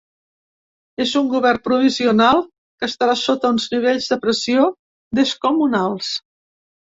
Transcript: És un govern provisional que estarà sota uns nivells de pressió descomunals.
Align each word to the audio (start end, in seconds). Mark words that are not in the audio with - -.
És 1.03 1.11
un 1.19 1.27
govern 1.33 1.59
provisional 1.67 2.39
que 2.45 2.89
estarà 2.91 3.15
sota 3.25 3.51
uns 3.57 3.67
nivells 3.75 4.09
de 4.13 4.19
pressió 4.25 4.63
descomunals. 5.21 6.11